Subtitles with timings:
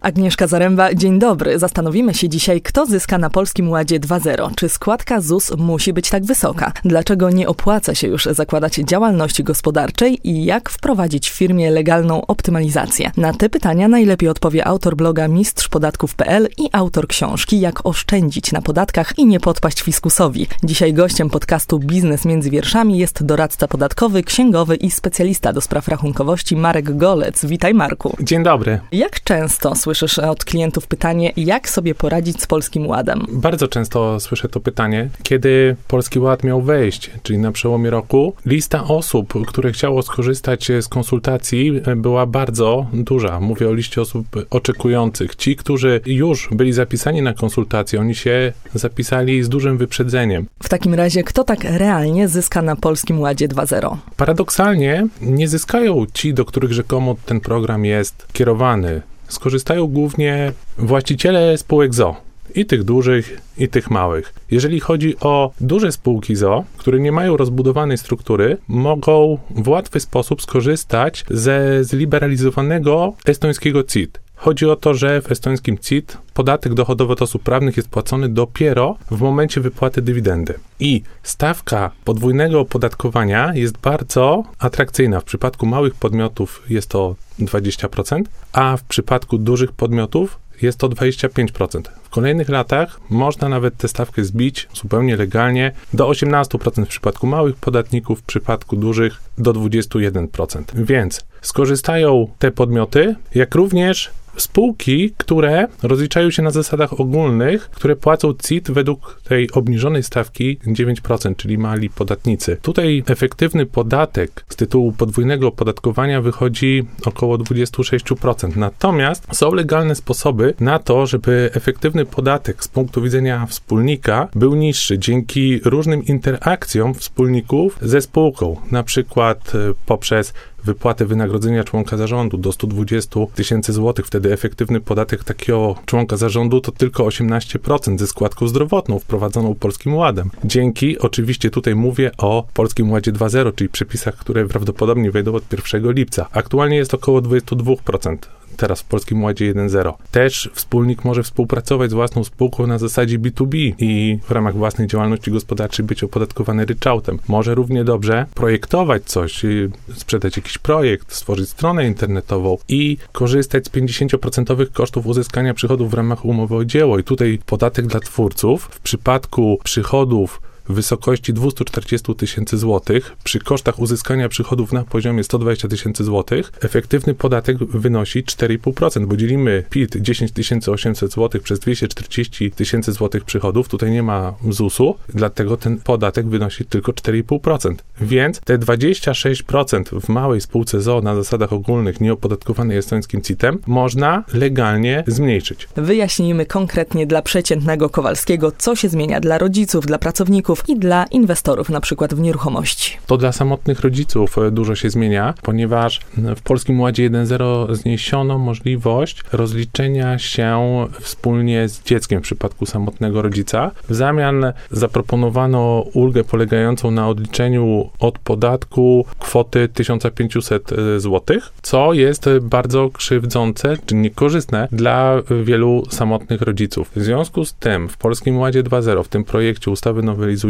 [0.00, 1.58] Agnieszka Zaręba, dzień dobry.
[1.58, 4.54] Zastanowimy się dzisiaj, kto zyska na Polskim Ładzie 2.0.
[4.54, 6.72] Czy składka ZUS musi być tak wysoka?
[6.84, 13.10] Dlaczego nie opłaca się już zakładać działalności gospodarczej i jak wprowadzić w firmie legalną optymalizację?
[13.16, 19.18] Na te pytania najlepiej odpowie autor bloga mistrzpodatków.pl i autor książki Jak oszczędzić na podatkach
[19.18, 20.46] i nie podpaść fiskusowi.
[20.64, 26.56] Dzisiaj gościem podcastu Biznes między wierszami jest doradca podatkowy, księgowy i specjalista do spraw rachunkowości
[26.56, 27.44] Marek Golec.
[27.44, 28.16] Witaj Marku.
[28.20, 28.80] Dzień dobry.
[28.92, 33.26] Jak często słyszysz od klientów pytanie, jak sobie poradzić z Polskim Ładem?
[33.28, 38.34] Bardzo często słyszę to pytanie, kiedy Polski Ład miał wejść, czyli na przełomie roku.
[38.46, 43.40] Lista osób, które chciało skorzystać z konsultacji była bardzo duża.
[43.40, 45.36] Mówię o liście osób oczekujących.
[45.36, 50.46] Ci, którzy już byli zapisani na konsultację, oni się zapisali z dużym wyprzedzeniem.
[50.62, 53.96] W takim razie, kto tak realnie zyska na Polskim Ładzie 2.0?
[54.16, 61.94] Paradoksalnie nie zyskają ci, do których rzekomo ten program jest kierowany skorzystają głównie właściciele spółek
[61.94, 62.16] ZO.
[62.54, 64.34] I tych dużych, i tych małych.
[64.50, 70.42] Jeżeli chodzi o duże spółki ZO, które nie mają rozbudowanej struktury, mogą w łatwy sposób
[70.42, 74.20] skorzystać ze zliberalizowanego estońskiego CIT.
[74.42, 78.96] Chodzi o to, że w estońskim CIT podatek dochodowy od osób prawnych jest płacony dopiero
[79.10, 80.54] w momencie wypłaty dywidendy.
[80.80, 85.20] I stawka podwójnego opodatkowania jest bardzo atrakcyjna.
[85.20, 91.80] W przypadku małych podmiotów jest to 20%, a w przypadku dużych podmiotów jest to 25%.
[92.02, 97.56] W kolejnych latach można nawet tę stawkę zbić zupełnie legalnie do 18% w przypadku małych
[97.56, 100.62] podatników, w przypadku dużych do 21%.
[100.74, 108.34] Więc skorzystają te podmioty, jak również spółki, które rozliczają się na zasadach ogólnych, które płacą
[108.48, 112.56] CIT według tej obniżonej stawki 9%, czyli mali podatnicy.
[112.62, 118.56] Tutaj efektywny podatek z tytułu podwójnego opodatkowania wychodzi około 26%.
[118.56, 124.98] Natomiast są legalne sposoby na to, żeby efektywny podatek z punktu widzenia wspólnika był niższy
[124.98, 130.34] dzięki różnym interakcjom wspólników ze spółką, na przykład e, poprzez
[130.64, 134.06] wypłatę wynagrodzenia członka zarządu do 120 tysięcy złotych.
[134.06, 140.30] Wtedy efektywny podatek takiego członka zarządu to tylko 18% ze składką zdrowotną wprowadzoną Polskim Ładem.
[140.44, 145.92] Dzięki, oczywiście tutaj mówię o Polskim Ładzie 2.0, czyli przepisach, które prawdopodobnie wejdą od 1
[145.92, 146.26] lipca.
[146.32, 148.16] Aktualnie jest około 22%
[148.60, 149.92] teraz w Polskim Ładzie 1.0.
[150.10, 155.30] Też wspólnik może współpracować z własną spółką na zasadzie B2B i w ramach własnej działalności
[155.30, 157.18] gospodarczej być opodatkowany ryczałtem.
[157.28, 163.70] Może równie dobrze projektować coś, y, sprzedać jakiś projekt, stworzyć stronę internetową i korzystać z
[163.70, 166.98] 50% kosztów uzyskania przychodów w ramach umowy o dzieło.
[166.98, 170.40] I tutaj podatek dla twórców w przypadku przychodów
[170.74, 177.58] wysokości 240 tysięcy złotych przy kosztach uzyskania przychodów na poziomie 120 tysięcy złotych, efektywny podatek
[177.58, 180.32] wynosi 4,5%, bo dzielimy PIT 10
[180.68, 186.64] 800 złotych przez 240 tysięcy złotych przychodów, tutaj nie ma ZUS-u, dlatego ten podatek wynosi
[186.64, 187.74] tylko 4,5%.
[188.00, 195.04] Więc te 26% w małej spółce ZO na zasadach ogólnych nieopodatkowanej estońskim CIT-em można legalnie
[195.06, 195.68] zmniejszyć.
[195.76, 201.70] Wyjaśnijmy konkretnie dla przeciętnego Kowalskiego, co się zmienia dla rodziców, dla pracowników, i dla inwestorów,
[201.70, 202.98] na przykład w nieruchomości.
[203.06, 206.00] To dla samotnych rodziców e, dużo się zmienia, ponieważ
[206.36, 210.60] w Polskim Ładzie 1.0 zniesiono możliwość rozliczenia się
[211.00, 213.70] wspólnie z dzieckiem w przypadku samotnego rodzica.
[213.88, 222.28] W zamian zaproponowano ulgę polegającą na odliczeniu od podatku kwoty 1500 e, zł, co jest
[222.42, 226.90] bardzo krzywdzące czy niekorzystne dla wielu samotnych rodziców.
[226.96, 230.49] W związku z tym w Polskim Ładzie 2.0, w tym projekcie ustawy nowelizującej,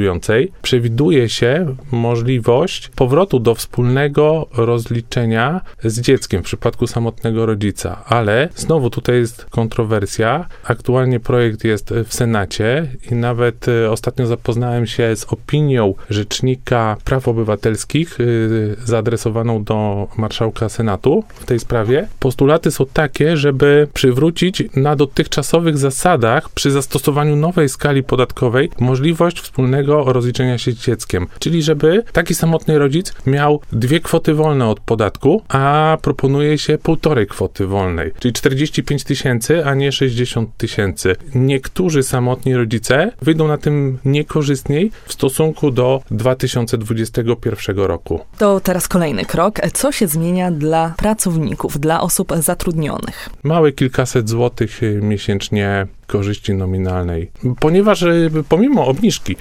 [0.62, 8.90] przewiduje się możliwość powrotu do wspólnego rozliczenia z dzieckiem w przypadku samotnego rodzica, ale znowu
[8.90, 10.46] tutaj jest kontrowersja.
[10.64, 17.28] Aktualnie projekt jest w Senacie i nawet e, ostatnio zapoznałem się z opinią Rzecznika Praw
[17.28, 18.24] Obywatelskich e,
[18.84, 22.08] zaadresowaną do marszałka Senatu w tej sprawie.
[22.20, 29.79] Postulaty są takie, żeby przywrócić na dotychczasowych zasadach przy zastosowaniu nowej skali podatkowej możliwość wspólnego
[29.86, 31.26] rozliczenia się z dzieckiem.
[31.38, 37.26] Czyli żeby taki samotny rodzic miał dwie kwoty wolne od podatku, a proponuje się półtorej
[37.26, 41.16] kwoty wolnej, czyli 45 tysięcy, a nie 60 tysięcy.
[41.34, 48.20] Niektórzy samotni rodzice wyjdą na tym niekorzystniej w stosunku do 2021 roku.
[48.38, 49.60] To teraz kolejny krok.
[49.72, 53.28] Co się zmienia dla pracowników, dla osób zatrudnionych?
[53.42, 57.30] Małe kilkaset złotych miesięcznie korzyści nominalnej.
[57.60, 59.36] Ponieważ y, pomimo obniżki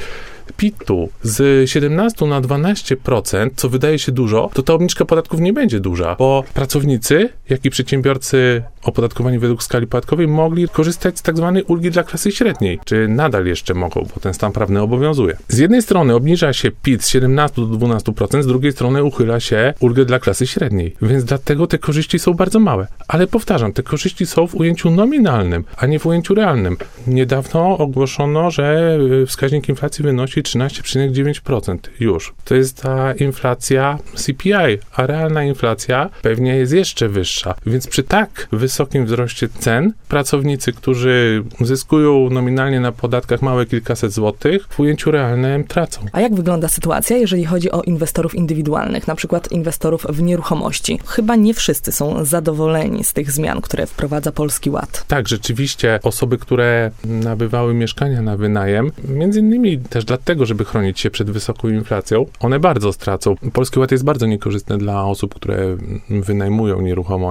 [0.54, 5.80] PIT-u z 17 na 12%, co wydaje się dużo, to ta obniżka podatków nie będzie
[5.80, 11.64] duża, bo pracownicy, jak i przedsiębiorcy opodatkowani według skali podatkowej mogli korzystać z tak zwanej
[11.64, 15.38] ulgi dla klasy średniej, czy nadal jeszcze mogą, bo ten stan prawny obowiązuje.
[15.48, 19.74] Z jednej strony obniża się PIT z 17 do 12%, z drugiej strony uchyla się
[19.80, 22.88] ulgę dla klasy średniej, więc dlatego te korzyści są bardzo małe.
[23.08, 26.78] Ale powtarzam, te korzyści są w ujęciu nominalnym, a nie w ujęciu realnym.
[27.08, 32.34] Niedawno ogłoszono, że y, wskaźnik inflacji wynosi 13,9% już.
[32.46, 37.39] To jest ta inflacja CPI, a realna inflacja pewnie jest jeszcze wyższa.
[37.66, 44.68] Więc przy tak wysokim wzroście cen, pracownicy, którzy zyskują nominalnie na podatkach małe kilkaset złotych,
[44.70, 46.02] w ujęciu realnym tracą.
[46.12, 51.00] A jak wygląda sytuacja, jeżeli chodzi o inwestorów indywidualnych, na przykład inwestorów w nieruchomości?
[51.06, 55.06] Chyba nie wszyscy są zadowoleni z tych zmian, które wprowadza Polski Ład.
[55.08, 61.10] Tak, rzeczywiście osoby, które nabywały mieszkania na wynajem, między innymi też dlatego, żeby chronić się
[61.10, 63.36] przed wysoką inflacją, one bardzo stracą.
[63.54, 65.78] Polski Ład jest bardzo niekorzystny dla osób, które
[66.10, 67.29] wynajmują nieruchomości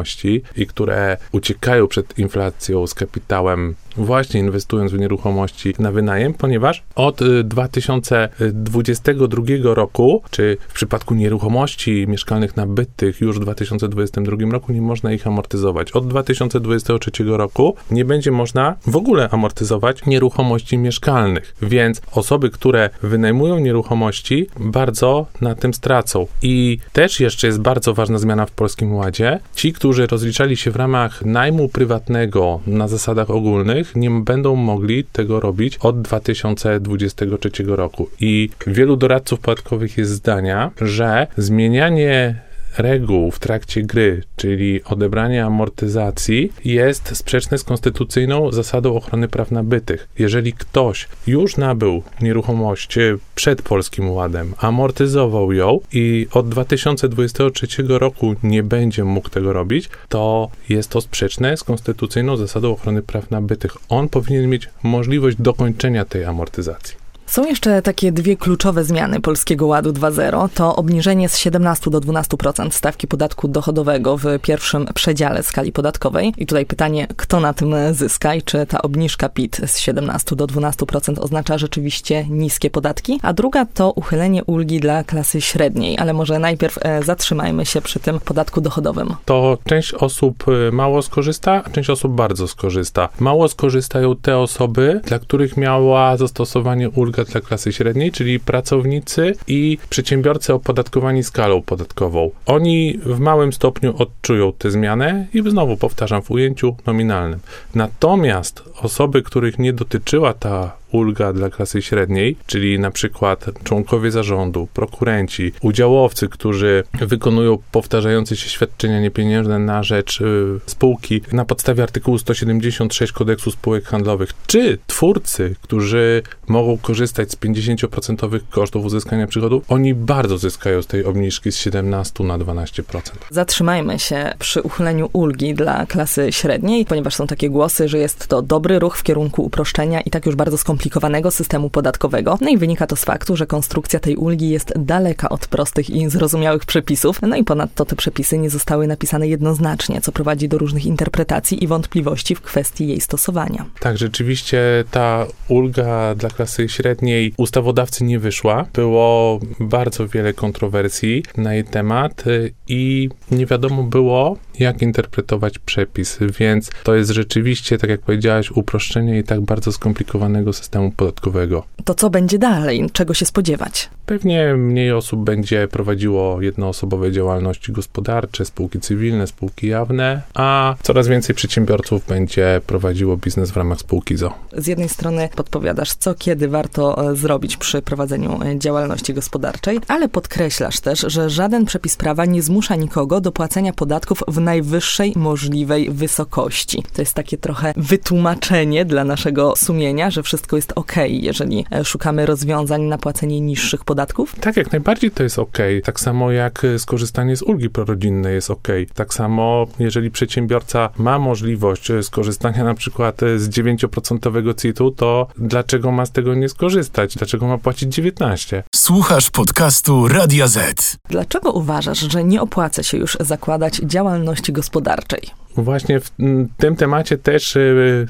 [0.57, 7.21] i które uciekają przed inflacją z kapitałem właśnie inwestując w nieruchomości na wynajem, ponieważ od
[7.45, 15.27] 2022 roku, czy w przypadku nieruchomości mieszkalnych nabytych już w 2022 roku nie można ich
[15.27, 15.93] amortyzować.
[15.93, 23.59] Od 2023 roku nie będzie można w ogóle amortyzować nieruchomości mieszkalnych, więc osoby, które wynajmują
[23.59, 26.27] nieruchomości, bardzo na tym stracą.
[26.43, 29.41] I też jeszcze jest bardzo ważna zmiana w Polskim Ładzie.
[29.55, 35.41] Ci, którzy rozliczali się w ramach najmu prywatnego na zasadach ogólnych, nie będą mogli tego
[35.41, 38.11] robić od 2023 roku.
[38.21, 42.48] I wielu doradców podatkowych jest zdania, że zmienianie
[42.79, 50.09] reguł w trakcie gry, czyli odebranie amortyzacji, jest sprzeczne z konstytucyjną zasadą ochrony praw nabytych.
[50.19, 52.99] Jeżeli ktoś już nabył nieruchomość
[53.35, 60.51] przed Polskim Ładem, amortyzował ją i od 2023 roku nie będzie mógł tego robić, to
[60.69, 63.77] jest to sprzeczne z konstytucyjną zasadą ochrony praw nabytych.
[63.89, 67.08] On powinien mieć możliwość dokończenia tej amortyzacji.
[67.29, 70.49] Są jeszcze takie dwie kluczowe zmiany Polskiego Ładu 2.0.
[70.55, 76.35] To obniżenie z 17 do 12% stawki podatku dochodowego w pierwszym przedziale skali podatkowej.
[76.37, 80.47] I tutaj pytanie, kto na tym zyska i czy ta obniżka PIT z 17 do
[80.47, 83.21] 12% oznacza rzeczywiście niskie podatki?
[83.23, 88.01] A druga to uchylenie ulgi dla klasy średniej, ale może najpierw e, zatrzymajmy się przy
[88.01, 89.15] tym podatku dochodowym.
[89.25, 93.09] To część osób e, mało skorzysta, a część osób bardzo skorzysta.
[93.21, 99.79] Mało skorzystają te osoby, dla których miała zastosowanie ulga dla klasy średniej, czyli pracownicy i
[99.91, 102.31] przedsiębiorcy opodatkowani skalą podatkową.
[102.47, 107.41] Oni w małym stopniu odczują tę zmianę i znowu powtarzam w ujęciu nominalnym.
[107.75, 114.69] Natomiast osoby, których nie dotyczyła ta ulga dla klasy średniej, czyli na przykład członkowie zarządu,
[114.75, 122.19] prokurenci, udziałowcy, którzy wykonują powtarzające się świadczenia niepieniężne na rzecz y, spółki na podstawie artykułu
[122.19, 129.95] 176 kodeksu spółek handlowych, czy twórcy, którzy mogą korzystać z 50% kosztów uzyskania przychodów, oni
[129.95, 133.01] bardzo zyskają z tej obniżki z 17 na 12%.
[133.31, 138.43] Zatrzymajmy się przy uchyleniu ulgi dla klasy średniej, ponieważ są takie głosy, że jest to
[138.43, 142.39] dobry ruch w kierunku uproszczenia i tak już bardzo skomplikowanego skomplikowanego systemu podatkowego.
[142.41, 146.11] No i wynika to z faktu, że konstrukcja tej ulgi jest daleka od prostych i
[146.11, 147.23] zrozumiałych przepisów.
[147.23, 151.67] No i ponadto te przepisy nie zostały napisane jednoznacznie, co prowadzi do różnych interpretacji i
[151.67, 153.65] wątpliwości w kwestii jej stosowania.
[153.81, 158.67] Tak, rzeczywiście ta ulga dla klasy średniej ustawodawcy nie wyszła.
[158.73, 162.25] Było bardzo wiele kontrowersji na jej temat
[162.69, 169.19] i nie wiadomo było, jak interpretować przepis, więc to jest rzeczywiście, tak jak powiedziałaś, uproszczenie
[169.19, 171.63] i tak bardzo skomplikowanego systemu podatkowego.
[171.85, 172.91] To co będzie dalej?
[172.93, 173.91] Czego się spodziewać?
[174.09, 181.35] Pewnie mniej osób będzie prowadziło jednoosobowe działalności gospodarcze, spółki cywilne, spółki jawne, a coraz więcej
[181.35, 184.35] przedsiębiorców będzie prowadziło biznes w ramach spółki ZO.
[184.53, 190.09] Z jednej strony podpowiadasz, co kiedy warto e, zrobić przy prowadzeniu e, działalności gospodarczej, ale
[190.09, 195.91] podkreślasz też, że żaden przepis prawa nie zmusza nikogo do płacenia podatków w najwyższej możliwej
[195.91, 196.83] wysokości.
[196.93, 202.27] To jest takie trochę wytłumaczenie dla naszego sumienia, że wszystko jest ok, jeżeli e, szukamy
[202.27, 203.98] rozwiązań na płacenie niższych podatków?
[204.41, 205.59] Tak, jak najbardziej to jest ok.
[205.85, 208.69] Tak samo jak e, skorzystanie z ulgi prorodzinnej jest ok.
[208.95, 215.93] Tak samo, jeżeli przedsiębiorca ma możliwość e, skorzystania na przykład z 9% CIT-u, to dlaczego
[215.93, 217.15] ma z tego nie skorzystać?
[217.15, 218.63] Dlaczego ma płacić 19?
[218.75, 220.97] Słuchasz podcastu Radia Z.
[221.09, 225.48] Dlaczego uważasz, że nie opłaca się już zakładać działalności gospodarczej?
[225.63, 226.11] Właśnie w
[226.57, 227.61] tym temacie też e,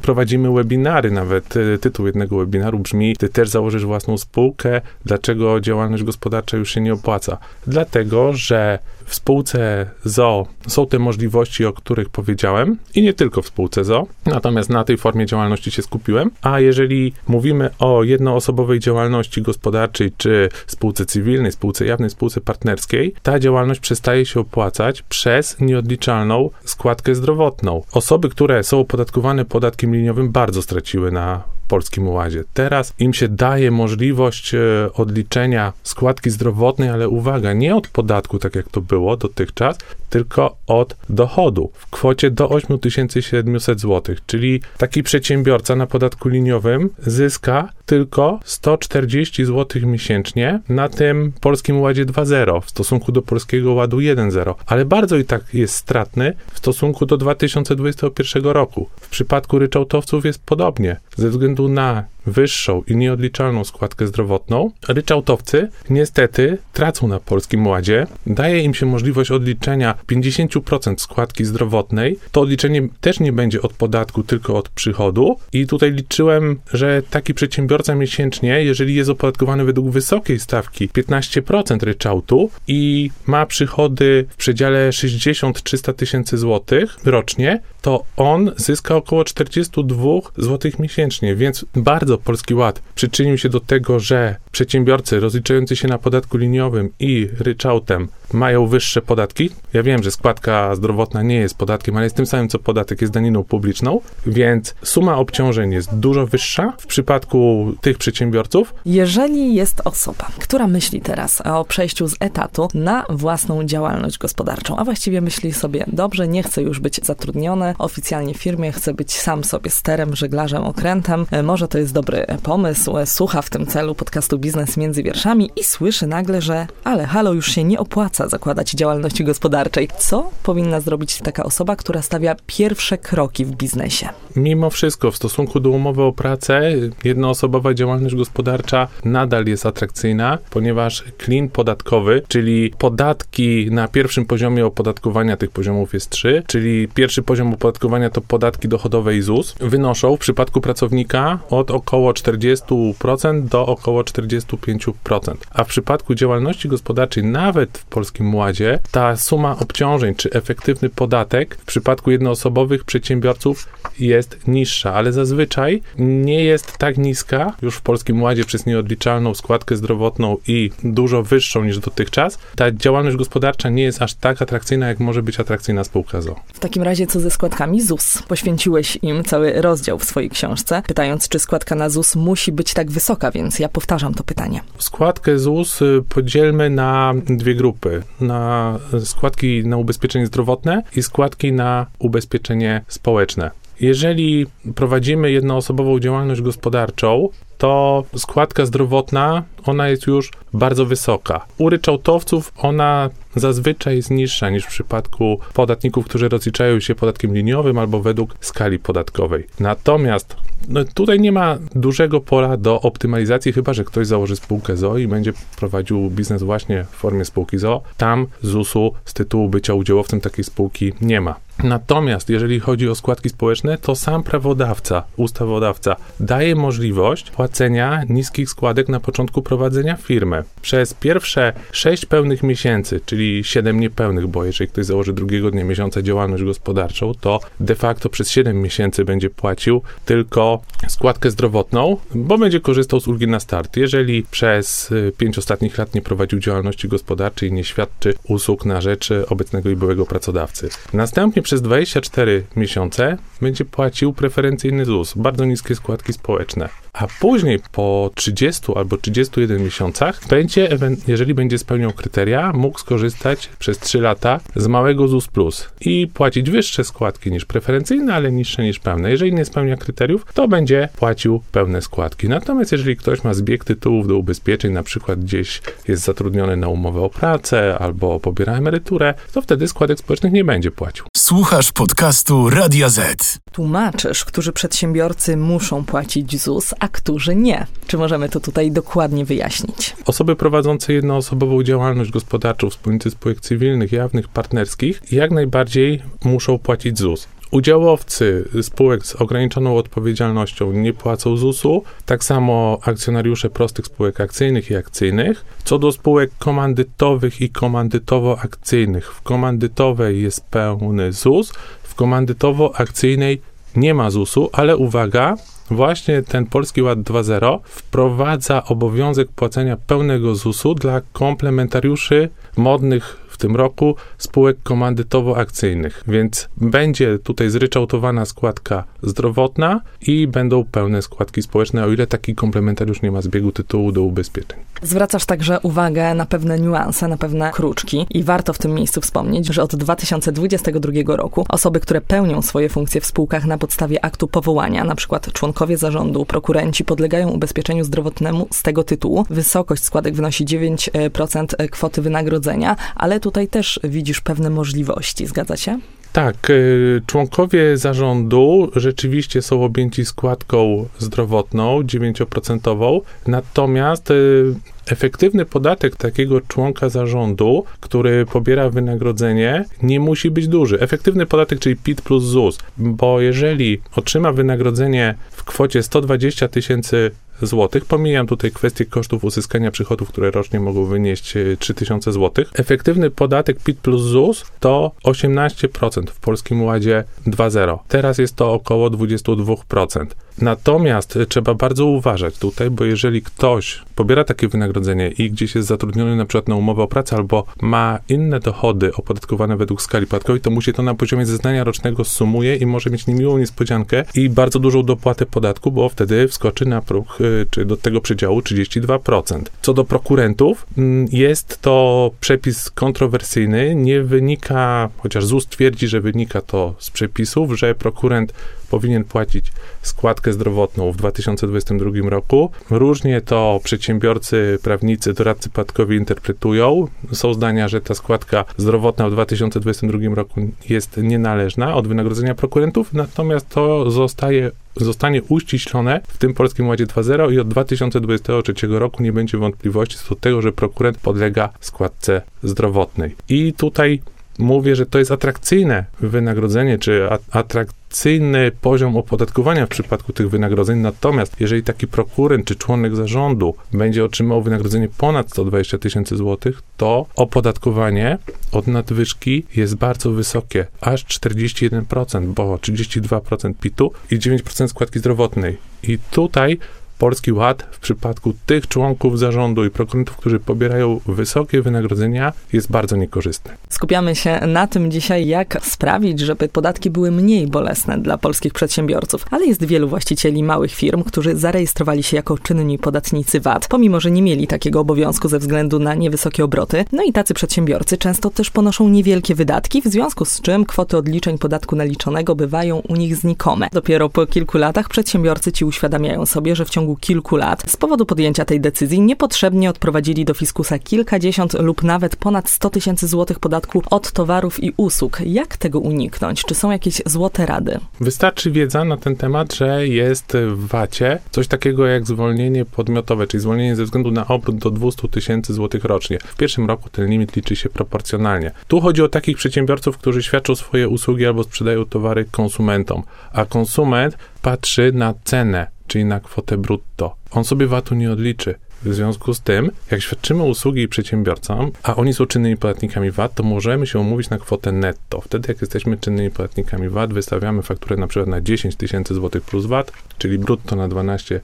[0.02, 1.10] prowadzimy webinary.
[1.10, 4.80] Nawet e, tytuł jednego webinaru brzmi: Ty też założysz własną spółkę.
[5.04, 7.38] Dlaczego działalność gospodarcza już się nie opłaca?
[7.66, 8.78] Dlatego, że
[9.08, 14.06] w spółce ZO są te możliwości, o których powiedziałem i nie tylko w spółce ZO,
[14.26, 16.30] natomiast na tej formie działalności się skupiłem.
[16.42, 23.38] A jeżeli mówimy o jednoosobowej działalności gospodarczej, czy spółce cywilnej, spółce jawnej, spółce partnerskiej, ta
[23.38, 27.82] działalność przestaje się opłacać przez nieodliczalną składkę zdrowotną.
[27.92, 32.44] Osoby, które są opodatkowane podatkiem liniowym, bardzo straciły na Polskim Ładzie.
[32.54, 34.58] Teraz im się daje możliwość e,
[34.94, 39.78] odliczenia składki zdrowotnej, ale uwaga, nie od podatku, tak jak to było dotychczas,
[40.10, 44.16] tylko od dochodu w kwocie do 8700 zł.
[44.26, 52.06] Czyli taki przedsiębiorca na podatku liniowym zyska tylko 140 zł miesięcznie na tym Polskim Ładzie
[52.06, 57.06] 2.0 w stosunku do Polskiego Ładu 1.0, ale bardzo i tak jest stratny w stosunku
[57.06, 58.88] do 2021 roku.
[59.00, 60.96] W przypadku ryczałtowców jest podobnie.
[61.16, 68.06] Ze względu na wyższą i nieodliczalną składkę zdrowotną, ryczałtowcy niestety tracą na Polskim Ładzie.
[68.26, 72.18] Daje im się możliwość odliczenia 50% składki zdrowotnej.
[72.32, 75.36] To odliczenie też nie będzie od podatku, tylko od przychodu.
[75.52, 82.50] I tutaj liczyłem, że taki przedsiębiorca miesięcznie, jeżeli jest opodatkowany według wysokiej stawki 15% ryczałtu
[82.68, 90.04] i ma przychody w przedziale 60-300 tysięcy złotych rocznie, to on zyska około 42
[90.36, 95.98] zł miesięcznie, więc bardzo Polski Ład przyczynił się do tego, że przedsiębiorcy rozliczający się na
[95.98, 99.50] podatku liniowym i ryczałtem mają wyższe podatki.
[99.72, 103.12] Ja wiem, że składka zdrowotna nie jest podatkiem, ale jest tym samym co podatek, jest
[103.12, 108.74] daniną publiczną, więc suma obciążeń jest dużo wyższa w przypadku tych przedsiębiorców.
[108.84, 114.84] Jeżeli jest osoba, która myśli teraz o przejściu z etatu na własną działalność gospodarczą, a
[114.84, 119.44] właściwie myśli sobie, dobrze, nie chcę już być zatrudniony oficjalnie w firmie, chcę być sam
[119.44, 124.38] sobie sterem, żeglarzem, okrętem, e, może to jest dobry pomysł, słucha w tym celu podcastu
[124.38, 129.24] Biznes między wierszami i słyszy nagle, że ale halo, już się nie opłaca zakładać działalności
[129.24, 129.88] gospodarczej.
[129.98, 134.08] Co powinna zrobić taka osoba, która stawia pierwsze kroki w biznesie?
[134.36, 136.72] Mimo wszystko, w stosunku do umowy o pracę,
[137.04, 145.36] jednoosobowa działalność gospodarcza nadal jest atrakcyjna, ponieważ klin podatkowy, czyli podatki na pierwszym poziomie opodatkowania,
[145.36, 150.18] tych poziomów jest trzy, czyli pierwszy poziom opodatkowania to podatki dochodowe i ZUS, wynoszą w
[150.18, 155.34] przypadku pracownika od około 40% do około 45%.
[155.50, 161.56] A w przypadku działalności gospodarczej, nawet w Polskim Ładzie, ta suma obciążeń czy efektywny podatek
[161.60, 163.68] w przypadku jednoosobowych przedsiębiorców
[163.98, 169.76] jest niższa, ale zazwyczaj nie jest tak niska już w Polskim Ładzie przez nieodliczalną składkę
[169.76, 172.38] zdrowotną i dużo wyższą niż dotychczas.
[172.56, 176.36] Ta działalność gospodarcza nie jest aż tak atrakcyjna, jak może być atrakcyjna spółka ZO.
[176.52, 178.22] W takim razie co ze składkami ZUS?
[178.28, 182.90] Poświęciłeś im cały rozdział w swojej książce, pytając, czy składka na ZUS musi być tak
[182.90, 184.60] wysoka, więc ja powtarzam to pytanie.
[184.78, 191.86] Składkę ZUS y, podzielmy na dwie grupy na składki na ubezpieczenie zdrowotne i składki na
[191.98, 193.50] ubezpieczenie społeczne.
[193.80, 201.46] Jeżeli prowadzimy jednoosobową działalność gospodarczą, to składka zdrowotna, ona jest już bardzo wysoka.
[201.58, 207.78] U ryczałtowców ona zazwyczaj jest niższa niż w przypadku podatników, którzy rozliczają się podatkiem liniowym
[207.78, 209.46] albo według skali podatkowej.
[209.60, 210.36] Natomiast
[210.68, 215.08] no, tutaj nie ma dużego pola do optymalizacji, chyba że ktoś założy spółkę ZO i
[215.08, 217.82] będzie prowadził biznes właśnie w formie spółki ZO.
[217.96, 221.47] Tam ZUS-u z tytułu bycia udziałowcem takiej spółki nie ma.
[221.64, 228.88] Natomiast jeżeli chodzi o składki społeczne, to sam prawodawca, ustawodawca daje możliwość płacenia niskich składek
[228.88, 230.44] na początku prowadzenia firmy.
[230.62, 236.02] Przez pierwsze 6 pełnych miesięcy, czyli 7 niepełnych, bo jeżeli ktoś założy drugiego dnia miesiąca
[236.02, 242.60] działalność gospodarczą, to de facto przez 7 miesięcy będzie płacił tylko składkę zdrowotną, bo będzie
[242.60, 243.76] korzystał z ulgi na start.
[243.76, 249.10] Jeżeli przez 5 y, ostatnich lat nie prowadził działalności gospodarczej nie świadczy usług na rzecz
[249.28, 250.68] obecnego i byłego pracodawcy.
[250.92, 258.10] Następnie przez 24 miesiące będzie płacił preferencyjny ZUS, bardzo niskie składki społeczne a później po
[258.14, 260.68] 30 albo 31 miesiącach będzie,
[261.08, 266.50] jeżeli będzie spełniał kryteria, mógł skorzystać przez 3 lata z małego ZUS Plus i płacić
[266.50, 269.10] wyższe składki niż preferencyjne, ale niższe niż pełne.
[269.10, 272.28] Jeżeli nie spełnia kryteriów, to będzie płacił pełne składki.
[272.28, 277.00] Natomiast jeżeli ktoś ma zbieg tytułów do ubezpieczeń, na przykład gdzieś jest zatrudniony na umowę
[277.00, 281.04] o pracę albo pobiera emeryturę, to wtedy składek społecznych nie będzie płacił.
[281.16, 283.38] Słuchasz podcastu Radia Z.
[283.52, 287.66] Tłumaczysz, którzy przedsiębiorcy muszą płacić ZUS, a którzy nie.
[287.86, 289.96] Czy możemy to tutaj dokładnie wyjaśnić?
[290.06, 297.28] Osoby prowadzące jednoosobową działalność gospodarczą, wspólnicy spółek cywilnych, jawnych, partnerskich, jak najbardziej muszą płacić ZUS.
[297.50, 304.76] Udziałowcy spółek z ograniczoną odpowiedzialnością nie płacą ZUS-u, tak samo akcjonariusze prostych spółek akcyjnych i
[304.76, 305.44] akcyjnych.
[305.64, 311.52] Co do spółek komandytowych i komandytowo-akcyjnych, w komandytowej jest pełny ZUS,
[311.82, 313.38] w komandytowo-akcyjnej
[313.76, 315.36] nie ma ZUS-u, ale uwaga,
[315.70, 323.94] właśnie ten Polski Ład 2.0 wprowadza obowiązek płacenia pełnego ZUS-u dla komplementariuszy modnych tym roku
[324.18, 332.06] spółek komandytowo-akcyjnych, więc będzie tutaj zryczałtowana składka zdrowotna i będą pełne składki społeczne, o ile
[332.06, 334.58] taki komplementariusz nie ma zbiegu tytułu do ubezpieczeń.
[334.82, 339.46] Zwracasz także uwagę na pewne niuanse, na pewne kruczki i warto w tym miejscu wspomnieć,
[339.46, 344.84] że od 2022 roku osoby, które pełnią swoje funkcje w spółkach na podstawie aktu powołania,
[344.84, 349.24] na przykład członkowie zarządu, prokurenci, podlegają ubezpieczeniu zdrowotnemu z tego tytułu.
[349.30, 355.78] Wysokość składek wynosi 9% kwoty wynagrodzenia, ale tutaj też widzisz pewne możliwości, zgadza się?
[356.12, 364.54] Tak, y, członkowie zarządu rzeczywiście są objęci składką zdrowotną 9%, natomiast y,
[364.86, 370.80] efektywny podatek takiego członka zarządu, który pobiera wynagrodzenie, nie musi być duży.
[370.80, 377.10] Efektywny podatek, czyli PIT plus ZUS, bo jeżeli otrzyma wynagrodzenie w kwocie 120 tysięcy
[377.42, 377.84] złotych.
[377.84, 382.50] Pomijam tutaj kwestię kosztów uzyskania przychodów, które rocznie mogą wynieść 3000 złotych.
[382.54, 387.78] Efektywny podatek PIT plus ZUS to 18% w Polskim Ładzie 2.0.
[387.88, 390.06] Teraz jest to około 22%.
[390.40, 396.16] Natomiast trzeba bardzo uważać tutaj, bo jeżeli ktoś pobiera takie wynagrodzenie i gdzieś jest zatrudniony
[396.16, 400.50] na przykład na umowę o pracę albo ma inne dochody opodatkowane według skali podatkowej, to
[400.50, 404.82] musi to na poziomie zeznania rocznego sumuje i może mieć niemiłą niespodziankę i bardzo dużą
[404.82, 409.50] dopłatę podatku, bo wtedy wskoczy na próg, y, czy do tego przedziału 32%.
[409.62, 416.40] Co do prokurentów, mm, jest to przepis kontrowersyjny, nie wynika, chociaż ZUS twierdzi, że wynika
[416.40, 418.32] to z przepisów, że prokurent
[418.70, 422.50] powinien płacić składkę zdrowotną w 2022 roku.
[422.70, 426.88] Różnie to przedsiębiorcy, prawnicy, doradcy podatkowi interpretują.
[427.12, 433.48] Są zdania, że ta składka zdrowotna w 2022 roku jest nienależna od wynagrodzenia prokurentów, natomiast
[433.48, 439.38] to zostaje zostanie uściślone w tym Polskim Ładzie 2.0 i od 2023 roku nie będzie
[439.38, 443.16] wątpliwości co do tego, że prokurent podlega składce zdrowotnej.
[443.28, 444.00] I tutaj
[444.38, 450.78] mówię, że to jest atrakcyjne wynagrodzenie, czy atrakcyjny poziom opodatkowania w przypadku tych wynagrodzeń.
[450.78, 457.06] Natomiast jeżeli taki prokurent czy członek zarządu będzie otrzymał wynagrodzenie ponad 120 tysięcy złotych, to
[457.16, 458.18] opodatkowanie
[458.52, 465.58] od nadwyżki jest bardzo wysokie, aż 41%, bo 32% PIT-u i 9% składki zdrowotnej.
[465.82, 466.58] I tutaj
[466.98, 472.96] Polski Ład w przypadku tych członków zarządu i prokurentów, którzy pobierają wysokie wynagrodzenia, jest bardzo
[472.96, 473.52] niekorzystny.
[473.68, 479.24] Skupiamy się na tym dzisiaj, jak sprawić, żeby podatki były mniej bolesne dla polskich przedsiębiorców,
[479.30, 484.10] ale jest wielu właścicieli małych firm, którzy zarejestrowali się jako czynni podatnicy VAT, pomimo że
[484.10, 486.84] nie mieli takiego obowiązku ze względu na niewysokie obroty.
[486.92, 491.38] No i tacy przedsiębiorcy często też ponoszą niewielkie wydatki, w związku z czym kwoty odliczeń
[491.38, 493.68] podatku naliczonego bywają u nich znikome.
[493.72, 497.76] Dopiero po kilku latach przedsiębiorcy ci uświadamiają sobie, że w ciągu ciągu kilku lat z
[497.76, 503.38] powodu podjęcia tej decyzji niepotrzebnie odprowadzili do fiskusa kilkadziesiąt lub nawet ponad 100 tysięcy złotych
[503.38, 505.20] podatku od towarów i usług.
[505.26, 506.44] Jak tego uniknąć?
[506.44, 507.78] Czy są jakieś złote rady?
[508.00, 513.40] Wystarczy wiedza na ten temat, że jest w VAT-ie coś takiego jak zwolnienie podmiotowe, czyli
[513.40, 516.18] zwolnienie ze względu na obrót do 200 tysięcy złotych rocznie.
[516.24, 518.50] W pierwszym roku ten limit liczy się proporcjonalnie.
[518.68, 524.18] Tu chodzi o takich przedsiębiorców, którzy świadczą swoje usługi albo sprzedają towary konsumentom, a konsument
[524.42, 527.16] patrzy na cenę czyli na kwotę brutto.
[527.30, 528.54] On sobie VAT-u nie odliczy.
[528.82, 533.42] W związku z tym, jak świadczymy usługi przedsiębiorcom, a oni są czynnymi podatnikami VAT, to
[533.42, 535.20] możemy się umówić na kwotę netto.
[535.20, 539.66] Wtedy, jak jesteśmy czynnymi podatnikami VAT, wystawiamy fakturę na przykład na 10 tysięcy złotych plus
[539.66, 541.40] VAT, czyli brutto na 12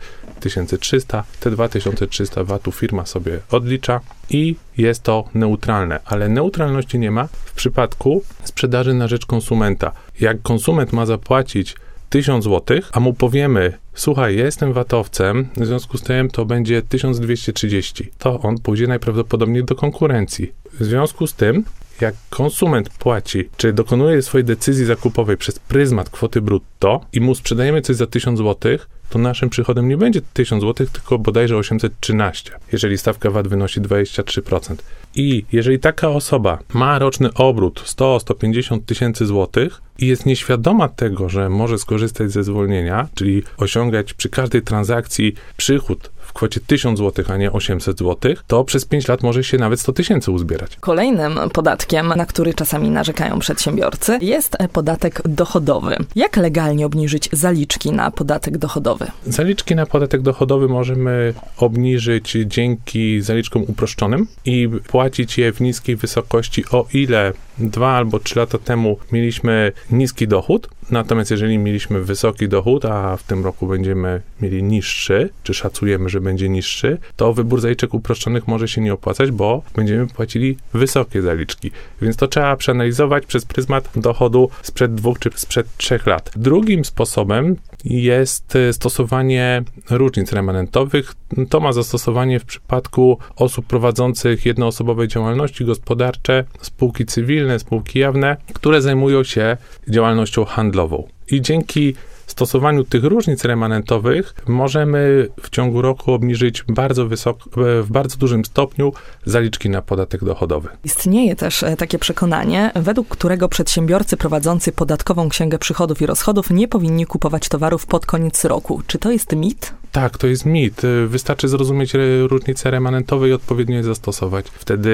[0.81, 1.25] 300.
[1.41, 7.53] Te 2300 VAT-u firma sobie odlicza i jest to neutralne, ale neutralności nie ma w
[7.53, 9.93] przypadku sprzedaży na rzecz konsumenta.
[10.21, 11.77] Jak konsument ma zapłacić
[12.15, 16.83] 1000 zł, a mu powiemy, słuchaj, ja jestem watowcem, w związku z tym to będzie
[16.83, 20.53] 1230, to on pójdzie najprawdopodobniej do konkurencji.
[20.73, 21.65] W związku z tym,
[22.01, 27.83] jak konsument płaci, czy dokonuje swojej decyzji zakupowej przez pryzmat kwoty brutto i mu sprzedajemy
[27.83, 28.79] coś za 1000 zł,
[29.11, 34.75] to naszym przychodem nie będzie 1000 zł, tylko bodajże 813, jeżeli stawka VAT wynosi 23%.
[35.17, 41.49] I jeżeli taka osoba ma roczny obrót 100-150 tysięcy złotych i jest nieświadoma tego, że
[41.49, 47.53] może skorzystać ze zwolnienia, czyli osiągać przy każdej transakcji przychód kwocie 1000 zł, a nie
[47.53, 50.77] 800 zł, to przez 5 lat może się nawet 100 tysięcy uzbierać.
[50.81, 55.97] Kolejnym podatkiem, na który czasami narzekają przedsiębiorcy, jest podatek dochodowy.
[56.17, 59.07] Jak legalnie obniżyć zaliczki na podatek dochodowy?
[59.27, 66.65] Zaliczki na podatek dochodowy możemy obniżyć dzięki zaliczkom uproszczonym i płacić je w niskiej wysokości,
[66.71, 72.85] o ile dwa albo trzy lata temu mieliśmy niski dochód, natomiast jeżeli mieliśmy wysoki dochód,
[72.85, 77.95] a w tym roku będziemy mieli niższy, czy szacujemy, że będzie niższy, to wybór zaliczek
[77.95, 81.71] uproszczonych może się nie opłacać, bo będziemy płacili wysokie zaliczki.
[82.03, 86.31] Więc to trzeba przeanalizować przez pryzmat dochodu sprzed dwóch czy sprzed trzech lat.
[86.37, 91.15] Drugim sposobem jest stosowanie różnic remanentowych.
[91.51, 98.83] To ma zastosowanie w przypadku osób prowadzących jednoosobowe działalności gospodarcze, spółki cywilne, spółki jawne, które
[98.83, 99.57] zajmują się
[99.89, 101.09] działalnością handlową.
[101.31, 101.95] I dzięki
[102.27, 107.51] stosowaniu tych różnic remanentowych możemy w ciągu roku obniżyć bardzo wysoko,
[107.83, 108.93] w bardzo dużym stopniu
[109.25, 110.69] zaliczki na podatek dochodowy.
[110.85, 116.69] Istnieje też e, takie przekonanie, według którego przedsiębiorcy prowadzący podatkową księgę przychodów i rozchodów nie
[116.69, 118.83] powinni kupować towarów pod koniec roku.
[118.87, 119.75] Czy to jest mit?
[119.95, 120.83] Tak, to jest mit.
[121.07, 121.93] Wystarczy zrozumieć
[122.27, 124.47] różnicę remanentowe i odpowiednio je zastosować.
[124.47, 124.91] Wtedy,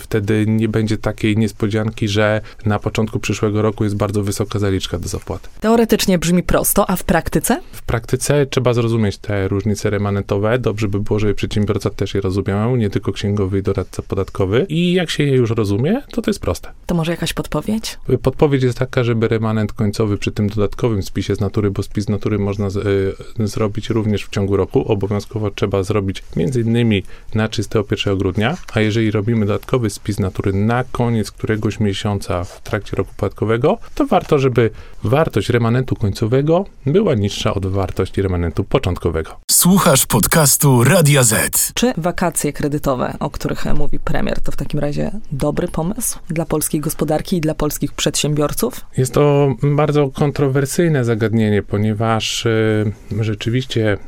[0.00, 5.08] wtedy nie będzie takiej niespodzianki, że na początku przyszłego roku jest bardzo wysoka zaliczka do
[5.08, 5.48] zapłaty.
[5.60, 7.60] Teoretycznie brzmi prosto, a w praktyce?
[7.72, 10.58] W praktyce trzeba zrozumieć te różnice remanentowe.
[10.58, 14.66] Dobrze by było, żeby przedsiębiorca też je rozumiał, nie tylko księgowy i doradca podatkowy.
[14.68, 16.72] I jak się je już rozumie, to to jest proste.
[16.86, 17.98] To może jakaś podpowiedź?
[18.22, 22.08] Podpowiedź jest taka, żeby remanent końcowy przy tym dodatkowym spisie z natury, bo spis z
[22.08, 27.02] natury można z, y, zrobić również w ciągu ciągu roku obowiązkowo trzeba zrobić między innymi
[27.34, 32.96] na 31 grudnia, a jeżeli robimy dodatkowy spis natury na koniec któregoś miesiąca w trakcie
[32.96, 34.70] roku podatkowego, to warto, żeby
[35.04, 39.30] wartość remanentu końcowego była niższa od wartości remanentu początkowego.
[39.50, 41.72] Słuchasz podcastu Radia Z.
[41.74, 46.80] Czy wakacje kredytowe, o których mówi premier, to w takim razie dobry pomysł dla polskiej
[46.80, 48.80] gospodarki i dla polskich przedsiębiorców?
[48.96, 53.98] Jest to bardzo kontrowersyjne zagadnienie, ponieważ y, rzeczywiście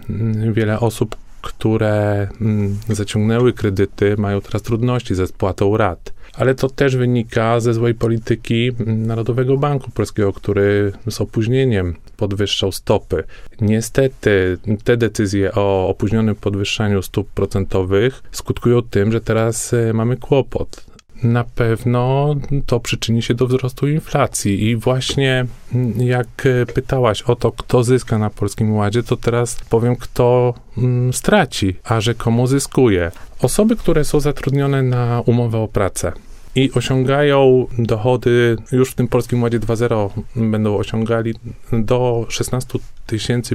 [0.53, 6.13] wiele osób, które mm, zaciągnęły kredyty, mają teraz trudności ze spłatą rat.
[6.35, 13.25] Ale to też wynika ze złej polityki Narodowego Banku Polskiego, który z opóźnieniem podwyższał stopy.
[13.61, 20.87] Niestety te decyzje o opóźnionym podwyższaniu stóp procentowych skutkują tym, że teraz e, mamy kłopot
[21.23, 22.35] na pewno
[22.67, 24.69] to przyczyni się do wzrostu inflacji.
[24.69, 29.57] I właśnie mm, jak e, pytałaś o to, kto zyska na Polskim Ładzie, to teraz
[29.71, 33.11] powiem, kto mm, straci, a że komu zyskuje.
[33.43, 36.13] Osoby, które są zatrudnione na umowę o pracę
[36.57, 41.35] i osiągają dochody, już w tym Polskim Ładzie 2.0 będą osiągali
[41.73, 42.79] do 16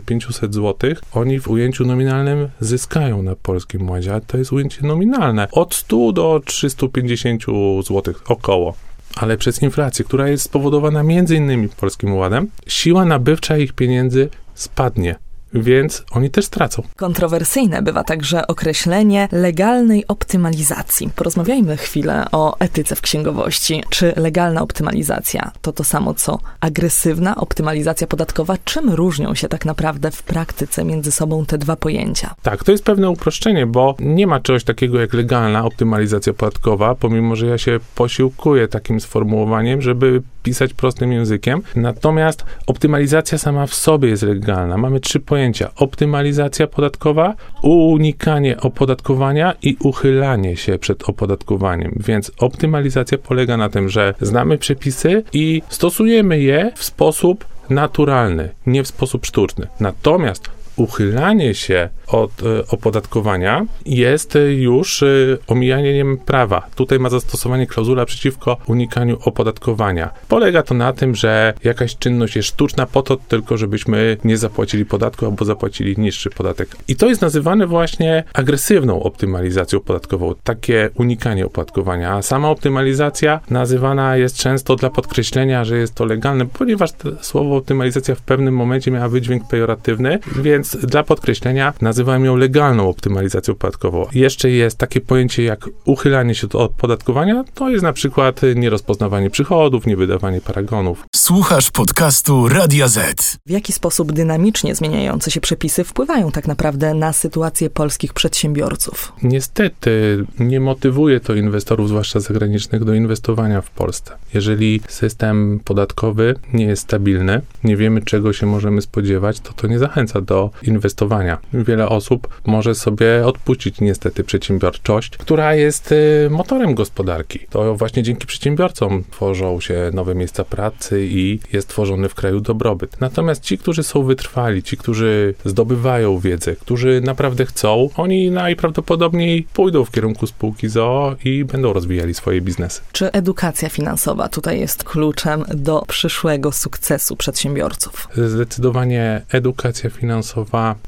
[0.05, 0.75] 500 zł,
[1.13, 5.47] oni w ujęciu nominalnym zyskają na Polskim Ładzie, a to jest ujęcie nominalne.
[5.51, 7.43] Od 100 do 350
[7.87, 8.73] zł około.
[9.15, 15.15] Ale przez inflację, która jest spowodowana między innymi Polskim Ładem, siła nabywcza ich pieniędzy spadnie
[15.53, 16.83] więc oni też stracą.
[16.95, 21.09] Kontrowersyjne bywa także określenie legalnej optymalizacji.
[21.15, 23.83] Porozmawiajmy chwilę o etyce w księgowości.
[23.89, 28.55] Czy legalna optymalizacja to to samo co agresywna optymalizacja podatkowa?
[28.65, 32.35] Czym różnią się tak naprawdę w praktyce między sobą te dwa pojęcia?
[32.41, 37.35] Tak, to jest pewne uproszczenie, bo nie ma czegoś takiego jak legalna optymalizacja podatkowa, pomimo
[37.35, 41.61] że ja się posiłkuję takim sformułowaniem, żeby pisać prostym językiem.
[41.75, 44.77] Natomiast optymalizacja sama w sobie jest legalna.
[44.77, 51.95] Mamy trzy pojęcia: optymalizacja podatkowa, unikanie opodatkowania i uchylanie się przed opodatkowaniem.
[52.07, 58.83] Więc optymalizacja polega na tym, że znamy przepisy i stosujemy je w sposób naturalny, nie
[58.83, 59.67] w sposób sztuczny.
[59.79, 65.07] Natomiast uchylanie się od e, opodatkowania jest już e,
[65.47, 66.67] omijaniem prawa.
[66.75, 70.09] Tutaj ma zastosowanie klauzula przeciwko unikaniu opodatkowania.
[70.27, 74.85] Polega to na tym, że jakaś czynność jest sztuczna po to tylko, żebyśmy nie zapłacili
[74.85, 76.75] podatku albo zapłacili niższy podatek.
[76.87, 82.13] I to jest nazywane właśnie agresywną optymalizacją podatkową, takie unikanie opodatkowania.
[82.13, 86.89] A sama optymalizacja nazywana jest często dla podkreślenia, że jest to legalne, ponieważ
[87.21, 92.89] słowo optymalizacja w pewnym momencie miało wydźwięk pejoratywny, więc dla podkreślenia nazywa nazywałem ją legalną
[92.89, 94.07] optymalizacją podatkową.
[94.13, 99.87] Jeszcze jest takie pojęcie jak uchylanie się od opodatkowania, to jest na przykład nierozpoznawanie przychodów,
[99.87, 101.05] niewydawanie paragonów.
[101.15, 103.37] Słuchasz podcastu Radia Z.
[103.45, 109.13] W jaki sposób dynamicznie zmieniające się przepisy wpływają tak naprawdę na sytuację polskich przedsiębiorców?
[109.23, 114.15] Niestety nie motywuje to inwestorów, zwłaszcza zagranicznych, do inwestowania w Polsce.
[114.33, 119.79] Jeżeli system podatkowy nie jest stabilny, nie wiemy czego się możemy spodziewać, to to nie
[119.79, 121.37] zachęca do inwestowania.
[121.53, 127.39] Wiele osób może sobie odpuścić niestety przedsiębiorczość, która jest y, motorem gospodarki.
[127.49, 133.01] To właśnie dzięki przedsiębiorcom tworzą się nowe miejsca pracy i jest tworzony w kraju dobrobyt.
[133.01, 139.85] Natomiast ci, którzy są wytrwali, ci, którzy zdobywają wiedzę, którzy naprawdę chcą, oni najprawdopodobniej pójdą
[139.85, 142.81] w kierunku spółki ZOO i będą rozwijali swoje biznesy.
[142.91, 148.07] Czy edukacja finansowa tutaj jest kluczem do przyszłego sukcesu przedsiębiorców?
[148.15, 150.40] Zdecydowanie edukacja finansowa,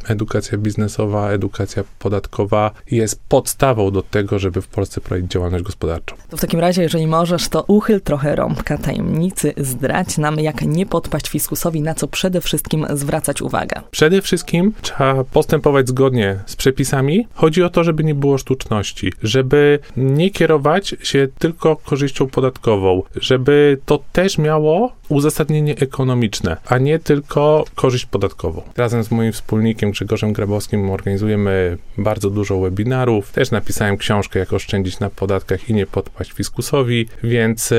[0.08, 6.16] edukacja biznesowa, edukacja podatkowa jest podstawą do tego, żeby w Polsce prowadzić działalność gospodarczą.
[6.30, 10.86] To w takim razie, jeżeli możesz, to uchyl trochę rąbka tajemnicy, zdrać nam, jak nie
[10.86, 13.82] podpaść fiskusowi, na co przede wszystkim zwracać uwagę.
[13.92, 17.28] Przede wszystkim trzeba postępować zgodnie z przepisami.
[17.34, 23.78] Chodzi o to, żeby nie było sztuczności, żeby nie kierować się tylko korzyścią podatkową, żeby
[23.86, 28.62] to też miało uzasadnienie ekonomiczne, a nie tylko korzyść podatkową.
[28.78, 33.32] Razem z moim wspólnikiem Grzegorzem Grabowskim organizujemy bardzo dużo webinarów.
[33.32, 37.76] Też napisałem książkę, jak oszczędzić na podatkach i nie podpaść fiskusowi, więc e,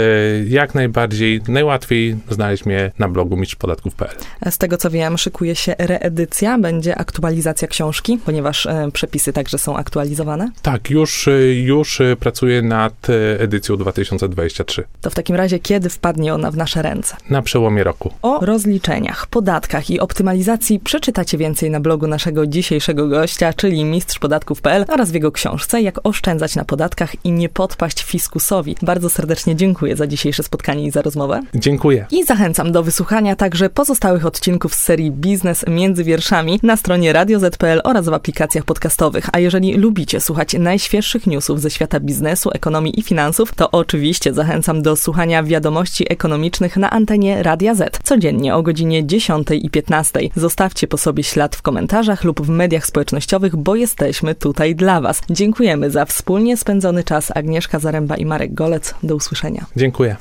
[0.48, 4.16] jak najbardziej najłatwiej znaleźć mnie na blogu mistrzpodatków.pl.
[4.50, 9.76] Z tego co wiem, szykuje się reedycja, będzie aktualizacja książki, ponieważ e, przepisy także są
[9.76, 10.50] aktualizowane.
[10.62, 13.06] Tak, już, e, już pracuję nad
[13.38, 14.84] edycją 2023.
[15.00, 17.16] To w takim razie, kiedy wpadnie ona w nasze ręce?
[17.30, 18.12] Na przełomie roku.
[18.22, 25.10] O rozliczeniach, podatkach i optymalizacji przeczytacie więcej na blogu naszego dzisiejszego gościa, czyli mistrzpodatków.pl oraz
[25.10, 28.76] w jego książce Jak oszczędzać na podatkach i nie podpaść fiskusowi.
[28.82, 31.40] Bardzo serdecznie dziękuję za dzisiejsze spotkanie i za rozmowę.
[31.54, 32.06] Dziękuję.
[32.10, 37.80] I zachęcam do wysłuchania także pozostałych odcinków z serii Biznes między wierszami na stronie radioz.pl
[37.84, 39.28] oraz w aplikacjach podcastowych.
[39.32, 44.82] A jeżeli lubicie słuchać najświeższych newsów ze świata biznesu, ekonomii i finansów, to oczywiście zachęcam
[44.82, 50.20] do słuchania wiadomości ekonomicznych na antenie Radia Z codziennie o godzinie 10 i 15.
[50.36, 55.20] Zostawcie po sobie ślad w komentarzach lub w mediach społecznościowych, bo jesteśmy tutaj dla Was.
[55.30, 58.94] Dziękujemy za wspólnie spędzony czas Agnieszka Zaręba i Marek Golec.
[59.02, 59.66] Do usłyszenia.
[59.76, 60.16] Dziękuję.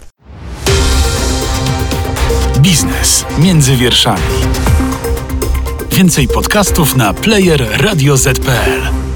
[2.60, 4.22] Biznes między wierszami.
[5.92, 9.13] Więcej podcastów na player radioz.pl.